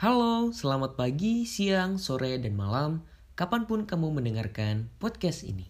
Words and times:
Halo, 0.00 0.48
selamat 0.48 0.96
pagi, 0.96 1.44
siang, 1.44 2.00
sore, 2.00 2.40
dan 2.40 2.56
malam, 2.56 3.04
kapan 3.36 3.68
pun 3.68 3.84
kamu 3.84 4.16
mendengarkan 4.16 4.88
podcast 4.96 5.44
ini. 5.44 5.68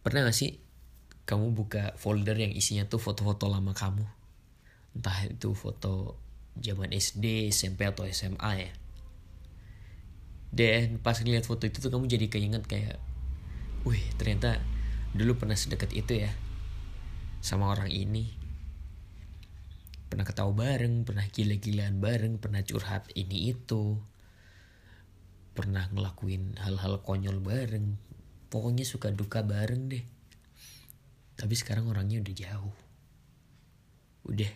Pernah 0.00 0.24
gak 0.24 0.32
sih 0.32 0.56
kamu 1.28 1.52
buka 1.52 1.92
folder 2.00 2.40
yang 2.40 2.56
isinya 2.56 2.88
tuh 2.88 2.96
foto-foto 2.96 3.52
lama 3.52 3.76
kamu? 3.76 4.08
Entah 4.96 5.28
itu 5.28 5.52
foto 5.52 6.16
zaman 6.56 6.96
SD, 6.96 7.52
SMP, 7.52 7.84
atau 7.84 8.08
SMA 8.08 8.52
ya. 8.56 8.72
Dan 10.48 10.96
pas 10.96 11.20
ngeliat 11.20 11.44
foto 11.44 11.68
itu 11.68 11.84
tuh 11.84 11.92
kamu 11.92 12.08
jadi 12.08 12.32
keinget 12.32 12.64
kayak, 12.64 12.96
wih 13.86 14.02
ternyata 14.18 14.62
dulu 15.14 15.38
pernah 15.38 15.54
sedekat 15.54 15.94
itu 15.94 16.24
ya 16.24 16.32
sama 17.38 17.70
orang 17.70 17.92
ini. 17.92 18.34
Pernah 20.08 20.24
ketawa 20.24 20.56
bareng, 20.56 21.04
pernah 21.04 21.28
gila-gilaan 21.28 22.00
bareng, 22.00 22.40
pernah 22.40 22.64
curhat 22.64 23.12
ini 23.12 23.52
itu. 23.52 24.00
Pernah 25.52 25.92
ngelakuin 25.92 26.56
hal-hal 26.56 27.04
konyol 27.04 27.44
bareng, 27.44 28.00
pokoknya 28.48 28.88
suka 28.88 29.12
duka 29.12 29.44
bareng 29.44 29.92
deh 29.92 30.04
tapi 31.38 31.54
sekarang 31.54 31.86
orangnya 31.86 32.18
udah 32.18 32.34
jauh 32.34 32.76
udah 34.26 34.52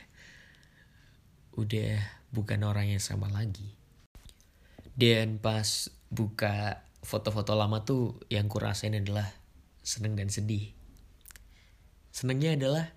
udah 1.55 1.95
bukan 2.35 2.61
orang 2.67 2.91
yang 2.91 2.99
sama 2.99 3.31
lagi 3.31 3.77
dan 4.99 5.39
pas 5.39 5.93
buka 6.11 6.83
foto-foto 7.03 7.59
lama 7.59 7.83
tuh 7.83 8.23
yang 8.31 8.47
kurasain 8.47 8.95
adalah 8.95 9.27
seneng 9.83 10.15
dan 10.15 10.31
sedih. 10.31 10.71
Senengnya 12.15 12.55
adalah 12.55 12.95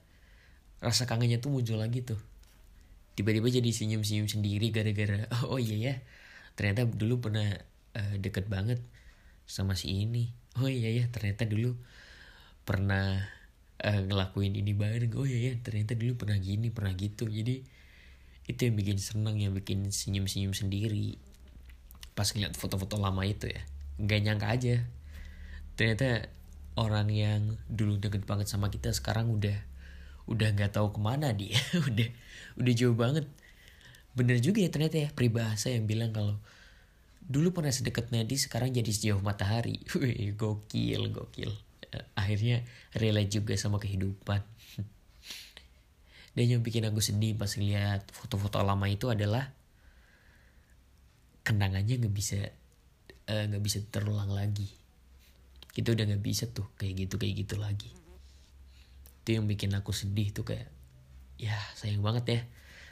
rasa 0.80 1.10
kangennya 1.10 1.42
tuh 1.42 1.50
muncul 1.50 1.82
lagi 1.82 2.06
tuh. 2.06 2.22
Tiba-tiba 3.18 3.50
jadi 3.50 3.66
senyum-senyum 3.74 4.30
sendiri 4.30 4.70
gara-gara 4.70 5.26
oh 5.52 5.58
iya 5.58 5.78
ya 5.92 5.96
ternyata 6.56 6.88
dulu 6.88 7.20
pernah 7.20 7.48
uh, 7.98 8.16
deket 8.22 8.46
banget 8.46 8.80
sama 9.50 9.74
si 9.74 10.06
ini. 10.06 10.30
Oh 10.62 10.70
iya 10.70 10.94
ya 10.94 11.10
ternyata 11.10 11.50
dulu 11.50 11.74
pernah 12.64 13.26
uh, 13.82 14.02
ngelakuin 14.06 14.54
ini 14.54 14.78
bareng. 14.78 15.12
Oh 15.18 15.26
iya 15.26 15.52
ya 15.52 15.54
ternyata 15.66 15.98
dulu 15.98 16.22
pernah 16.22 16.38
gini 16.38 16.70
pernah 16.70 16.94
gitu. 16.94 17.26
Jadi 17.26 17.66
itu 18.46 18.60
yang 18.62 18.78
bikin 18.78 19.02
senang 19.02 19.42
yang 19.42 19.58
bikin 19.58 19.90
senyum 19.90 20.30
senyum 20.30 20.54
sendiri. 20.54 21.18
Pas 22.14 22.30
ngeliat 22.30 22.54
foto-foto 22.54 23.02
lama 23.02 23.26
itu 23.26 23.50
ya 23.50 23.66
nggak 24.00 24.20
nyangka 24.24 24.48
aja. 24.52 24.76
Ternyata 25.76 26.32
orang 26.76 27.08
yang 27.12 27.56
dulu 27.72 28.00
deket 28.00 28.28
banget 28.28 28.52
sama 28.52 28.68
kita 28.68 28.92
sekarang 28.92 29.32
udah 29.32 29.56
udah 30.26 30.48
nggak 30.58 30.74
tahu 30.74 30.96
ke 30.96 31.00
mana 31.00 31.32
dia. 31.32 31.56
Udah 31.90 32.10
udah 32.58 32.74
jauh 32.74 32.98
banget. 32.98 33.30
Bener 34.16 34.40
juga 34.42 34.64
ya 34.64 34.70
ternyata 34.72 34.98
ya 34.98 35.10
peribahasa 35.14 35.70
yang 35.70 35.86
bilang 35.86 36.16
kalau 36.16 36.40
dulu 37.26 37.52
pernah 37.54 37.74
sedekat 37.74 38.10
nadi 38.10 38.38
sekarang 38.38 38.74
jadi 38.74 38.90
sejauh 38.90 39.22
matahari. 39.22 39.82
Wih, 40.02 40.34
gokil 40.34 41.14
gokil. 41.14 41.52
Akhirnya 42.18 42.66
relate 42.98 43.40
juga 43.40 43.54
sama 43.56 43.78
kehidupan. 43.78 44.42
Dan 46.36 46.46
yang 46.52 46.62
bikin 46.66 46.84
aku 46.90 47.00
sedih 47.00 47.38
pas 47.38 47.54
lihat 47.56 48.12
foto-foto 48.12 48.60
lama 48.60 48.84
itu 48.92 49.08
adalah 49.08 49.56
kenangannya 51.46 52.02
nggak 52.02 52.12
bisa 52.12 52.42
eh, 52.42 52.52
nggak 53.26 53.62
uh, 53.62 53.66
bisa 53.66 53.82
terulang 53.90 54.30
lagi. 54.30 54.70
Kita 55.74 55.92
udah 55.92 56.06
nggak 56.08 56.24
bisa 56.24 56.46
tuh 56.50 56.70
kayak 56.78 57.06
gitu 57.06 57.16
kayak 57.18 57.46
gitu 57.46 57.56
lagi. 57.58 57.92
Itu 59.26 59.42
yang 59.42 59.50
bikin 59.50 59.74
aku 59.74 59.92
sedih 59.92 60.30
tuh 60.32 60.46
kayak 60.46 60.70
ya 61.42 61.58
sayang 61.74 62.06
banget 62.06 62.26
ya. 62.30 62.42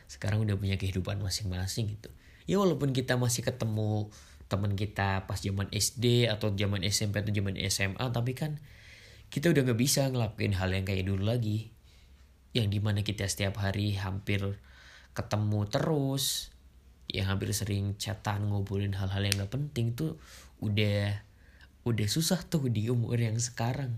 Sekarang 0.10 0.42
udah 0.44 0.58
punya 0.58 0.76
kehidupan 0.76 1.22
masing-masing 1.22 1.94
gitu. 1.96 2.10
Ya 2.50 2.60
walaupun 2.60 2.92
kita 2.92 3.16
masih 3.16 3.46
ketemu 3.46 4.12
teman 4.52 4.78
kita 4.78 5.26
pas 5.26 5.40
zaman 5.40 5.72
SD 5.72 6.30
atau 6.30 6.54
zaman 6.54 6.86
SMP 6.86 7.24
atau 7.24 7.34
zaman 7.34 7.56
SMA 7.72 8.06
tapi 8.14 8.38
kan 8.38 8.62
kita 9.34 9.50
udah 9.50 9.66
nggak 9.66 9.80
bisa 9.80 10.06
ngelakuin 10.14 10.54
hal 10.54 10.70
yang 10.70 10.86
kayak 10.86 11.10
dulu 11.10 11.26
lagi. 11.30 11.74
Yang 12.54 12.68
di 12.70 12.80
mana 12.82 13.02
kita 13.02 13.26
setiap 13.26 13.58
hari 13.62 13.98
hampir 13.98 14.62
ketemu 15.18 15.70
terus 15.70 16.53
yang 17.14 17.30
hampir 17.30 17.54
sering 17.54 17.94
chatan 18.02 18.50
ngobrolin 18.50 18.98
hal-hal 18.98 19.22
yang 19.22 19.38
gak 19.38 19.54
penting 19.54 19.94
tuh 19.94 20.18
udah 20.60 21.14
udah 21.86 22.08
susah 22.10 22.42
tuh 22.42 22.68
di 22.74 22.90
umur 22.90 23.22
yang 23.22 23.38
sekarang 23.38 23.94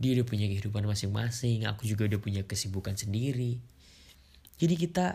dia 0.00 0.18
udah 0.18 0.26
punya 0.26 0.50
kehidupan 0.50 0.84
masing-masing 0.84 1.64
aku 1.70 1.86
juga 1.86 2.10
udah 2.10 2.20
punya 2.20 2.42
kesibukan 2.42 2.98
sendiri 2.98 3.62
jadi 4.58 4.74
kita 4.74 5.06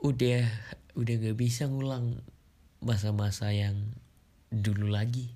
udah 0.00 0.48
udah 0.96 1.14
gak 1.20 1.36
bisa 1.36 1.68
ngulang 1.68 2.24
masa-masa 2.80 3.52
yang 3.52 3.76
dulu 4.48 4.88
lagi. 4.88 5.30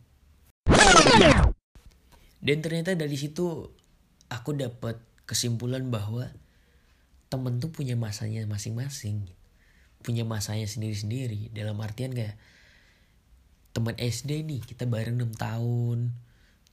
Dan 2.44 2.60
ternyata 2.60 2.96
dari 2.96 3.16
situ 3.16 3.68
aku 4.28 4.50
dapat 4.56 5.00
kesimpulan 5.24 5.88
bahwa 5.88 6.28
temen 7.28 7.60
tuh 7.60 7.72
punya 7.72 7.96
masanya 7.96 8.44
masing-masing. 8.48 9.24
Punya 10.04 10.28
masanya 10.28 10.68
sendiri-sendiri. 10.68 11.48
Dalam 11.56 11.80
artian 11.80 12.12
kayak 12.12 12.36
teman 13.74 13.96
SD 13.98 14.46
nih 14.46 14.60
kita 14.62 14.84
bareng 14.84 15.16
6 15.18 15.34
tahun. 15.34 16.12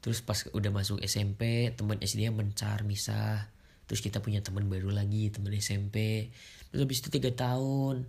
Terus 0.04 0.20
pas 0.22 0.38
udah 0.52 0.72
masuk 0.74 1.00
SMP 1.02 1.72
teman 1.74 1.98
SD 2.04 2.28
mencar 2.30 2.84
misah. 2.84 3.50
Terus 3.90 4.04
kita 4.04 4.20
punya 4.20 4.44
teman 4.44 4.68
baru 4.68 4.92
lagi 4.92 5.32
teman 5.34 5.52
SMP 5.58 6.30
terus 6.72 6.88
habis 6.88 7.04
itu 7.04 7.12
tiga 7.12 7.28
tahun 7.36 8.08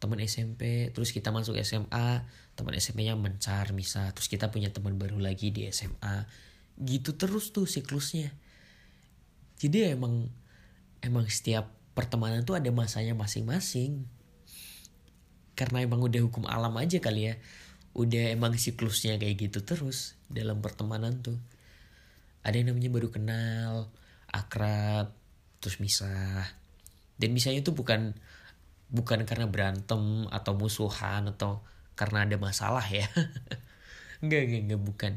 teman 0.00 0.16
SMP 0.24 0.88
terus 0.96 1.12
kita 1.12 1.28
masuk 1.28 1.60
SMA 1.60 2.24
teman 2.54 2.74
SMP-nya 2.76 3.14
mencar 3.18 3.70
misah. 3.74 4.12
Terus 4.14 4.28
kita 4.28 4.52
punya 4.52 4.70
teman 4.70 5.00
baru 5.00 5.18
lagi 5.18 5.50
di 5.50 5.66
SMA 5.72 6.26
gitu 6.78 7.18
terus 7.18 7.50
tuh 7.50 7.66
siklusnya. 7.66 8.34
Jadi 9.58 9.90
emang 9.94 10.30
emang 11.02 11.26
setiap 11.26 11.70
pertemanan 11.94 12.46
tuh 12.46 12.54
ada 12.54 12.70
masanya 12.70 13.14
masing-masing 13.18 14.06
karena 15.58 15.82
emang 15.82 15.98
udah 16.06 16.22
hukum 16.22 16.46
alam 16.46 16.70
aja 16.78 17.02
kali 17.02 17.34
ya. 17.34 17.34
Udah 17.98 18.30
emang 18.30 18.54
siklusnya 18.54 19.18
kayak 19.18 19.50
gitu 19.50 19.66
terus 19.66 20.14
dalam 20.30 20.62
pertemanan 20.62 21.18
tuh. 21.18 21.34
Ada 22.46 22.62
yang 22.62 22.70
namanya 22.70 22.90
baru 22.94 23.08
kenal 23.10 23.90
akrab 24.30 25.10
terus 25.58 25.82
misah. 25.82 26.46
Dan 27.18 27.34
misahnya 27.34 27.66
itu 27.66 27.74
bukan 27.74 28.14
bukan 28.94 29.26
karena 29.26 29.50
berantem 29.50 30.30
atau 30.30 30.54
musuhan 30.54 31.26
atau 31.34 31.66
karena 31.98 32.22
ada 32.22 32.38
masalah 32.38 32.86
ya. 32.86 33.10
Enggak 34.22 34.50
enggak 34.50 34.62
enggak 34.66 34.82
bukan. 34.82 35.12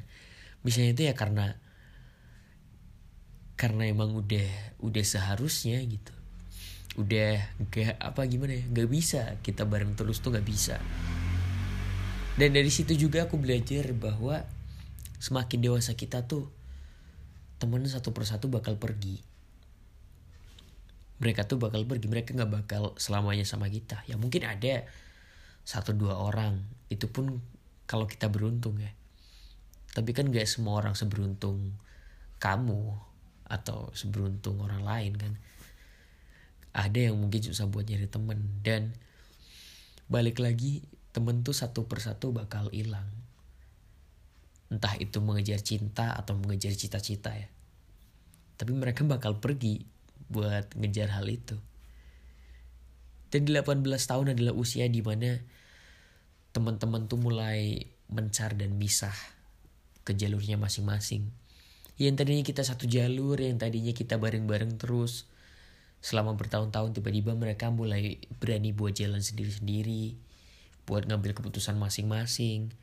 Misalnya 0.61 0.91
itu 0.93 1.01
ya 1.09 1.13
karena 1.17 1.57
karena 3.57 3.89
emang 3.89 4.13
udah 4.17 4.77
udah 4.81 5.05
seharusnya 5.05 5.81
gitu 5.85 6.13
udah 6.99 7.39
enggak 7.61 7.95
apa 7.99 8.21
gimana 8.27 8.59
ya? 8.59 8.63
Nggak 8.67 8.89
bisa. 8.91 9.21
Kita 9.39 9.63
bareng 9.63 9.95
terus 9.95 10.19
tuh 10.19 10.35
nggak 10.35 10.47
bisa. 10.47 10.75
Dan 12.35 12.55
dari 12.55 12.71
situ 12.71 12.95
juga 12.95 13.27
aku 13.27 13.39
belajar 13.39 13.91
bahwa 13.95 14.43
semakin 15.21 15.59
dewasa 15.61 15.95
kita 15.95 16.25
tuh 16.25 16.49
temen 17.61 17.85
satu 17.87 18.11
persatu 18.11 18.51
bakal 18.51 18.75
pergi. 18.75 19.21
Mereka 21.21 21.45
tuh 21.45 21.61
bakal 21.61 21.85
pergi. 21.87 22.09
Mereka 22.11 22.35
nggak 22.35 22.51
bakal 22.51 22.97
selamanya 22.97 23.45
sama 23.47 23.71
kita. 23.71 24.03
Ya 24.09 24.19
mungkin 24.19 24.43
ada 24.43 24.83
satu 25.63 25.95
dua 25.95 26.17
orang. 26.17 26.59
Itu 26.91 27.07
pun 27.07 27.39
kalau 27.87 28.09
kita 28.09 28.27
beruntung 28.27 28.81
ya. 28.81 28.91
Tapi 29.91 30.15
kan 30.15 30.31
gak 30.31 30.47
semua 30.47 30.79
orang 30.79 30.95
seberuntung 30.95 31.75
kamu 32.39 32.95
atau 33.43 33.91
seberuntung 33.91 34.63
orang 34.63 34.87
lain 34.87 35.13
kan 35.19 35.35
ada 36.71 36.99
yang 36.99 37.19
mungkin 37.19 37.43
susah 37.43 37.67
buat 37.67 37.87
nyari 37.87 38.07
temen 38.07 38.61
dan 38.63 38.95
balik 40.07 40.39
lagi 40.39 40.83
temen 41.11 41.43
tuh 41.43 41.55
satu 41.55 41.87
persatu 41.87 42.31
bakal 42.31 42.71
hilang 42.71 43.07
entah 44.71 44.95
itu 44.99 45.19
mengejar 45.19 45.59
cinta 45.59 46.15
atau 46.15 46.39
mengejar 46.39 46.71
cita-cita 46.71 47.35
ya 47.35 47.51
tapi 48.61 48.77
mereka 48.77 49.01
bakal 49.01 49.41
pergi 49.41 49.81
buat 50.29 50.77
ngejar 50.77 51.17
hal 51.17 51.25
itu. 51.25 51.57
Dan 53.33 53.49
18 53.49 53.81
tahun 53.81 54.37
adalah 54.37 54.53
usia 54.53 54.85
di 54.85 55.01
mana 55.01 55.41
teman-teman 56.53 57.09
tuh 57.09 57.17
mulai 57.17 57.89
mencar 58.05 58.53
dan 58.53 58.77
misah 58.77 59.17
ke 60.05 60.13
jalurnya 60.13 60.61
masing-masing. 60.61 61.33
Yang 61.97 62.21
tadinya 62.21 62.43
kita 62.45 62.61
satu 62.61 62.85
jalur, 62.85 63.41
yang 63.41 63.57
tadinya 63.57 63.97
kita 63.97 64.21
bareng-bareng 64.21 64.77
terus. 64.77 65.25
Selama 66.01 66.33
bertahun-tahun 66.33 66.97
tiba-tiba 66.97 67.37
mereka 67.37 67.69
mulai 67.69 68.17
berani 68.41 68.73
buat 68.73 68.97
jalan 68.97 69.21
sendiri-sendiri. 69.21 70.17
Buat 70.89 71.05
ngambil 71.05 71.37
keputusan 71.37 71.77
masing-masing. 71.77 72.73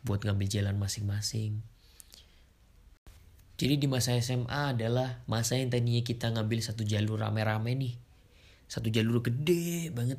Buat 0.00 0.24
ngambil 0.24 0.48
jalan 0.48 0.76
masing-masing. 0.80 1.60
Jadi 3.54 3.74
di 3.78 3.86
masa 3.86 4.18
SMA 4.18 4.74
adalah 4.74 5.22
masa 5.30 5.54
yang 5.54 5.70
tadinya 5.70 6.02
kita 6.02 6.32
ngambil 6.32 6.58
satu 6.58 6.82
jalur 6.82 7.22
rame-rame 7.22 7.76
nih. 7.78 7.94
Satu 8.66 8.90
jalur 8.90 9.22
gede 9.22 9.94
banget. 9.94 10.18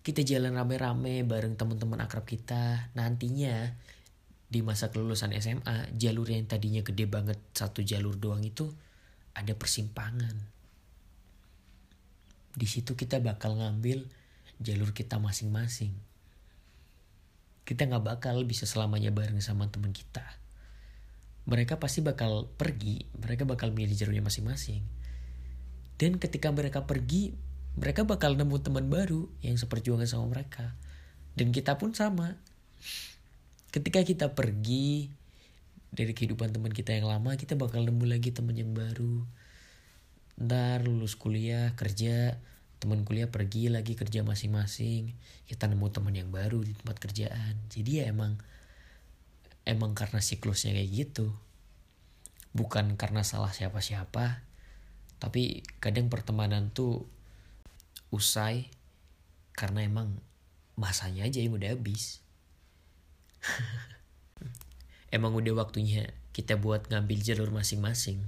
Kita 0.00 0.24
jalan 0.24 0.56
rame-rame 0.56 1.26
bareng 1.26 1.58
teman-teman 1.58 2.00
akrab 2.00 2.24
kita. 2.24 2.88
Nantinya 2.96 3.76
di 4.48 4.60
masa 4.64 4.88
kelulusan 4.88 5.36
SMA, 5.36 5.92
jalur 5.96 6.28
yang 6.28 6.48
tadinya 6.48 6.80
gede 6.80 7.04
banget 7.08 7.40
satu 7.52 7.84
jalur 7.84 8.16
doang 8.16 8.40
itu 8.40 8.72
ada 9.36 9.52
persimpangan. 9.52 10.61
Di 12.52 12.66
situ 12.68 12.96
kita 12.96 13.18
bakal 13.18 13.56
ngambil 13.58 14.06
jalur 14.60 14.92
kita 14.92 15.16
masing-masing. 15.18 15.92
Kita 17.62 17.88
nggak 17.88 18.04
bakal 18.04 18.42
bisa 18.44 18.68
selamanya 18.68 19.14
bareng 19.14 19.38
sama 19.40 19.70
teman 19.70 19.94
kita 19.94 20.42
mereka 21.42 21.78
pasti 21.82 21.98
bakal 22.06 22.46
pergi, 22.54 23.02
mereka 23.18 23.42
bakal 23.42 23.74
milih 23.74 23.94
jalurnya 23.98 24.22
masing-masing. 24.22 24.82
Dan 25.98 26.18
ketika 26.22 26.54
mereka 26.54 26.86
pergi, 26.86 27.34
mereka 27.74 28.06
bakal 28.06 28.38
nemu 28.38 28.56
teman 28.62 28.86
baru 28.86 29.26
yang 29.42 29.58
seperjuangan 29.58 30.06
sama 30.06 30.30
mereka. 30.30 30.74
Dan 31.34 31.50
kita 31.50 31.78
pun 31.82 31.94
sama. 31.94 32.38
Ketika 33.74 34.06
kita 34.06 34.36
pergi 34.36 35.10
dari 35.90 36.14
kehidupan 36.14 36.54
teman 36.54 36.70
kita 36.70 36.94
yang 36.94 37.10
lama, 37.10 37.34
kita 37.34 37.58
bakal 37.58 37.82
nemu 37.82 38.04
lagi 38.06 38.30
teman 38.30 38.54
yang 38.54 38.70
baru. 38.70 39.26
Ntar 40.40 40.84
lulus 40.88 41.18
kuliah, 41.18 41.76
kerja, 41.76 42.40
teman 42.82 43.06
kuliah 43.06 43.30
pergi 43.30 43.70
lagi 43.70 43.94
kerja 43.94 44.26
masing-masing. 44.26 45.14
Kita 45.46 45.70
nemu 45.70 45.86
teman 45.92 46.16
yang 46.16 46.34
baru 46.34 46.64
di 46.66 46.74
tempat 46.74 46.98
kerjaan. 46.98 47.54
Jadi 47.70 48.02
ya 48.02 48.10
emang 48.10 48.40
emang 49.62 49.94
karena 49.94 50.18
siklusnya 50.18 50.74
kayak 50.74 50.90
gitu. 50.90 51.30
Bukan 52.50 52.98
karena 52.98 53.22
salah 53.22 53.54
siapa-siapa. 53.54 54.42
Tapi 55.22 55.62
kadang 55.78 56.10
pertemanan 56.10 56.74
tuh 56.74 57.06
usai 58.10 58.66
karena 59.54 59.86
emang 59.86 60.18
masanya 60.74 61.28
aja 61.28 61.38
yang 61.38 61.54
udah 61.54 61.76
habis. 61.78 62.18
Emang 65.12 65.36
udah 65.36 65.52
waktunya 65.52 66.08
kita 66.32 66.56
buat 66.56 66.88
ngambil 66.88 67.20
jalur 67.20 67.52
masing-masing 67.52 68.24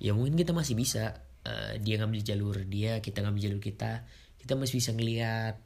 ya 0.00 0.16
mungkin 0.16 0.34
kita 0.34 0.56
masih 0.56 0.74
bisa 0.74 1.20
uh, 1.44 1.76
dia 1.78 2.00
ngambil 2.00 2.24
jalur 2.24 2.56
dia 2.64 3.04
kita 3.04 3.20
ngambil 3.20 3.52
jalur 3.52 3.60
kita 3.60 4.08
kita 4.40 4.56
masih 4.56 4.80
bisa 4.80 4.90
ngeliat 4.96 5.60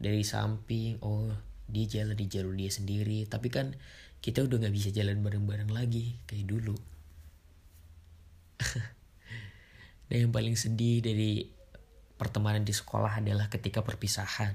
dari 0.00 0.24
samping 0.24 0.96
oh 1.04 1.28
dia 1.70 1.86
jalan 1.86 2.18
di 2.18 2.26
jalur 2.26 2.54
dia 2.58 2.68
sendiri. 2.68 3.24
Tapi 3.30 3.48
kan 3.48 3.72
kita 4.20 4.44
udah 4.44 4.56
nggak 4.66 4.74
bisa 4.74 4.90
jalan 4.90 5.22
bareng-bareng 5.22 5.70
lagi 5.70 6.18
kayak 6.26 6.46
dulu. 6.50 6.76
Dan 10.10 10.16
yang 10.28 10.32
paling 10.34 10.58
sedih 10.58 11.00
dari 11.00 11.46
pertemanan 12.18 12.66
di 12.66 12.74
sekolah 12.74 13.22
adalah 13.22 13.48
ketika 13.48 13.80
perpisahan. 13.80 14.52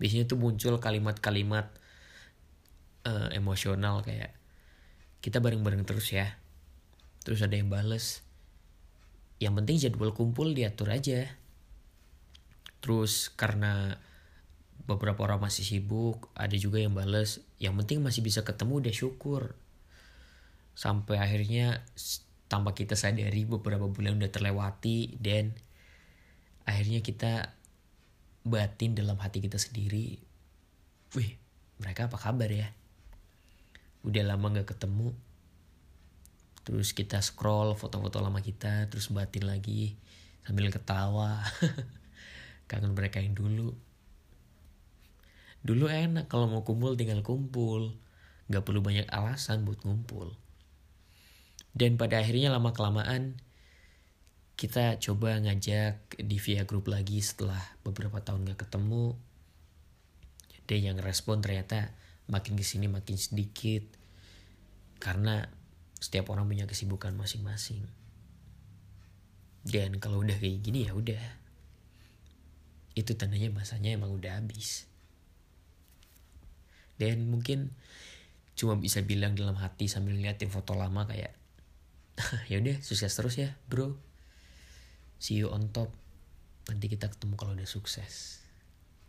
Biasanya 0.00 0.26
tuh 0.26 0.40
muncul 0.40 0.80
kalimat-kalimat 0.82 1.70
uh, 3.06 3.28
emosional 3.32 4.02
kayak 4.02 4.34
kita 5.22 5.38
bareng-bareng 5.38 5.86
terus 5.86 6.10
ya 6.10 6.26
terus 7.26 7.42
ada 7.42 7.58
yang 7.58 7.66
bales. 7.66 8.22
Yang 9.42 9.54
penting 9.58 9.76
jadwal 9.82 10.14
kumpul 10.14 10.54
diatur 10.54 10.94
aja. 10.94 11.26
Terus 12.78 13.34
karena 13.34 13.98
beberapa 14.86 15.26
orang 15.26 15.42
masih 15.42 15.66
sibuk 15.66 16.30
ada 16.38 16.54
juga 16.54 16.78
yang 16.78 16.94
bales. 16.94 17.42
Yang 17.58 17.82
penting 17.82 17.98
masih 18.06 18.22
bisa 18.22 18.46
ketemu 18.46 18.78
udah 18.78 18.94
syukur. 18.94 19.42
Sampai 20.78 21.18
akhirnya 21.18 21.82
tanpa 22.46 22.78
kita 22.78 22.94
sadari 22.94 23.42
beberapa 23.42 23.90
bulan 23.90 24.22
udah 24.22 24.30
terlewati 24.30 25.18
dan 25.18 25.50
akhirnya 26.62 27.02
kita 27.02 27.58
batin 28.46 28.94
dalam 28.94 29.18
hati 29.18 29.42
kita 29.42 29.58
sendiri. 29.58 30.22
Wih 31.18 31.34
mereka 31.82 32.06
apa 32.06 32.22
kabar 32.22 32.46
ya? 32.54 32.70
Udah 34.06 34.22
lama 34.22 34.62
gak 34.62 34.78
ketemu 34.78 35.10
terus 36.66 36.90
kita 36.90 37.22
scroll 37.22 37.78
foto-foto 37.78 38.18
lama 38.18 38.42
kita 38.42 38.90
terus 38.90 39.14
batin 39.14 39.46
lagi 39.46 39.94
sambil 40.42 40.74
ketawa 40.74 41.46
kangen 42.70 42.98
mereka 42.98 43.22
yang 43.22 43.38
dulu 43.38 43.70
Dulu 45.66 45.90
enak 45.90 46.30
kalau 46.30 46.46
mau 46.46 46.62
kumpul 46.62 46.94
tinggal 46.94 47.26
kumpul. 47.26 47.98
Gak 48.46 48.62
perlu 48.62 48.78
banyak 48.78 49.10
alasan 49.10 49.66
buat 49.66 49.82
ngumpul. 49.82 50.30
Dan 51.74 51.98
pada 51.98 52.22
akhirnya 52.22 52.54
lama 52.54 52.70
kelamaan 52.70 53.42
kita 54.54 55.02
coba 55.02 55.36
ngajak 55.42 56.22
di 56.22 56.38
via 56.38 56.64
grup 56.64 56.86
lagi 56.88 57.18
setelah 57.18 57.58
beberapa 57.82 58.22
tahun 58.22 58.46
gak 58.46 58.70
ketemu. 58.70 59.18
Dan 60.70 60.78
yang 60.78 60.98
respon 61.02 61.42
ternyata 61.42 61.90
makin 62.30 62.54
ke 62.54 62.62
sini 62.62 62.86
makin 62.86 63.18
sedikit. 63.18 63.82
Karena 65.02 65.50
setiap 65.96 66.28
orang 66.32 66.44
punya 66.44 66.68
kesibukan 66.68 67.16
masing-masing. 67.16 67.88
Dan 69.66 69.98
kalau 69.98 70.22
udah 70.22 70.36
kayak 70.36 70.62
gini 70.62 70.86
ya 70.86 70.92
udah. 70.94 71.20
Itu 72.96 73.16
tandanya 73.16 73.50
masanya 73.52 73.96
emang 73.96 74.14
udah 74.14 74.38
habis. 74.38 74.86
Dan 76.96 77.28
mungkin 77.28 77.76
cuma 78.56 78.78
bisa 78.80 79.04
bilang 79.04 79.36
dalam 79.36 79.56
hati 79.56 79.84
sambil 79.84 80.16
ngeliatin 80.16 80.48
foto 80.48 80.72
lama 80.72 81.04
kayak 81.04 81.36
ya 82.50 82.56
udah 82.56 82.80
sukses 82.80 83.12
terus 83.12 83.36
ya 83.36 83.52
bro. 83.68 83.96
See 85.20 85.40
you 85.40 85.52
on 85.52 85.72
top. 85.72 85.92
Nanti 86.68 86.88
kita 86.88 87.12
ketemu 87.12 87.34
kalau 87.36 87.52
udah 87.52 87.68
sukses. 87.68 88.40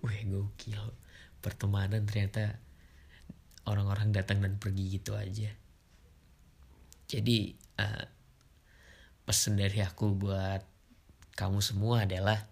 Wih 0.03 0.23
gokil. 0.27 0.83
Pertemanan 1.39 2.03
ternyata 2.03 2.59
orang-orang 3.67 4.11
datang 4.15 4.39
dan 4.39 4.55
pergi 4.59 4.99
gitu 4.99 5.15
aja 5.15 5.51
jadi 7.07 7.55
uh, 7.79 8.05
pesan 9.27 9.59
dari 9.59 9.83
aku 9.83 10.15
buat 10.15 10.63
kamu 11.35 11.59
semua 11.59 12.03
adalah 12.07 12.47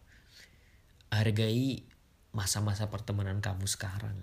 hargai 1.11 1.83
masa-masa 2.35 2.91
pertemanan 2.91 3.39
kamu 3.39 3.63
sekarang 3.67 4.19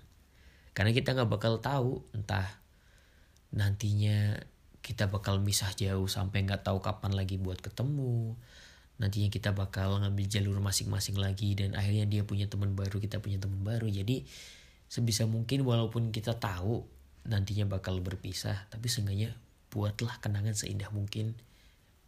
karena 0.73 0.91
kita 0.93 1.13
nggak 1.13 1.29
bakal 1.29 1.57
tahu 1.61 2.05
entah 2.13 2.45
nantinya 3.53 4.41
kita 4.83 5.07
bakal 5.07 5.39
misah 5.39 5.71
jauh 5.77 6.11
sampai 6.11 6.43
nggak 6.43 6.67
tahu 6.67 6.83
kapan 6.83 7.15
lagi 7.15 7.39
buat 7.39 7.63
ketemu. 7.63 8.35
Nantinya 8.99 9.31
kita 9.31 9.55
bakal 9.55 10.03
ngambil 10.03 10.27
jalur 10.27 10.59
masing-masing 10.59 11.17
lagi 11.17 11.55
dan 11.55 11.73
akhirnya 11.73 12.03
dia 12.03 12.27
punya 12.27 12.51
teman 12.51 12.75
baru, 12.75 12.99
kita 12.99 13.23
punya 13.23 13.39
teman 13.39 13.63
baru. 13.63 13.87
Jadi 13.87 14.27
sebisa 14.91 15.23
mungkin 15.23 15.63
walaupun 15.63 16.11
kita 16.11 16.35
tahu 16.35 16.83
nantinya 17.23 17.79
bakal 17.79 18.03
berpisah, 18.03 18.67
tapi 18.67 18.91
seenggaknya 18.91 19.31
buatlah 19.73 20.21
kenangan 20.21 20.53
seindah 20.53 20.93
mungkin 20.93 21.33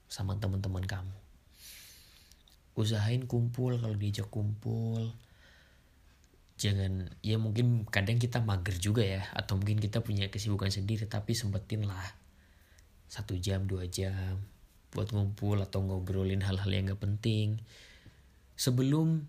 sama 0.06 0.38
teman-teman 0.38 0.86
kamu. 0.86 1.18
Usahain 2.78 3.26
kumpul 3.26 3.82
kalau 3.82 3.98
diajak 3.98 4.30
kumpul 4.30 5.10
jangan 6.56 7.12
ya 7.20 7.36
mungkin 7.36 7.84
kadang 7.92 8.16
kita 8.16 8.40
mager 8.40 8.80
juga 8.80 9.04
ya 9.04 9.28
atau 9.36 9.60
mungkin 9.60 9.76
kita 9.76 10.00
punya 10.00 10.32
kesibukan 10.32 10.72
sendiri 10.72 11.04
tapi 11.04 11.36
sempetin 11.36 11.84
lah 11.84 12.16
satu 13.12 13.36
jam 13.36 13.68
dua 13.68 13.92
jam 13.92 14.40
buat 14.96 15.12
ngumpul 15.12 15.60
atau 15.60 15.84
ngobrolin 15.84 16.40
hal-hal 16.40 16.72
yang 16.72 16.96
gak 16.96 17.04
penting 17.04 17.60
sebelum 18.56 19.28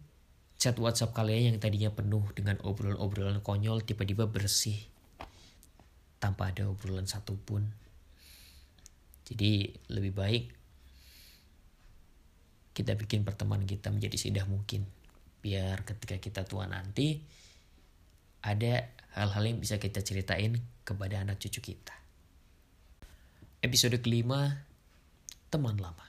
chat 0.55 0.79
WhatsApp 0.79 1.19
kalian 1.19 1.55
yang 1.55 1.59
tadinya 1.59 1.91
penuh 1.91 2.23
dengan 2.39 2.63
obrolan-obrolan 2.63 3.43
konyol 3.43 3.83
tiba-tiba 3.83 4.31
bersih 4.31 4.79
tanpa 6.23 6.55
ada 6.55 6.71
obrolan 6.71 7.11
satupun 7.11 7.75
jadi 9.27 9.75
lebih 9.91 10.13
baik 10.15 10.45
kita 12.77 12.93
bikin 12.95 13.25
pertemanan 13.25 13.65
kita 13.65 13.89
menjadi 13.89 14.17
seindah 14.21 14.47
mungkin 14.47 14.85
biar 15.41 15.83
ketika 15.83 16.21
kita 16.21 16.43
tua 16.45 16.69
nanti 16.69 17.25
ada 18.47 18.87
hal-hal 19.19 19.43
yang 19.49 19.59
bisa 19.59 19.83
kita 19.83 20.05
ceritain 20.07 20.63
kepada 20.87 21.19
anak 21.19 21.43
cucu 21.43 21.75
kita. 21.75 21.97
Episode 23.59 23.99
kelima, 23.99 24.63
teman 25.51 25.75
lama. 25.81 26.06